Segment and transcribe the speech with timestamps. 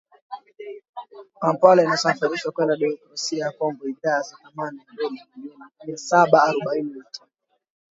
[1.41, 6.91] Kampala inasafirisha kwenda Demokrasia ya Kongo bidhaa za thamani ya dola milioni mia saba arobaini
[6.93, 7.29] na tatu